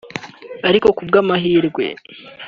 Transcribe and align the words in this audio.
Ariko 0.69 0.87
ku 0.95 1.01
bw’amahirwe 1.09 1.85